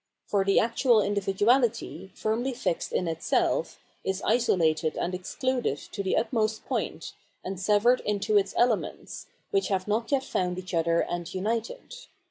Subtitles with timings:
[0.25, 6.65] For the actual individuality, firmly fixed in itself, is isolated and excluded to the utmost
[6.65, 11.85] point, and severed into its elements, which have not yet found each other and united.